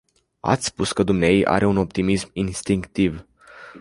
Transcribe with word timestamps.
Ați 0.39 0.65
spus 0.65 0.91
că 0.91 1.03
dumneaei 1.03 1.45
are 1.45 1.65
un 1.65 1.77
optimism 1.77 2.29
instinctiv. 2.33 3.25